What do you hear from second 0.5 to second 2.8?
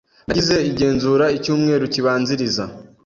igenzura icyumweru kibanziriza.